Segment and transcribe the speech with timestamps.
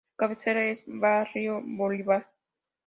[0.09, 2.27] Su cabecera es Barrio Bolívar.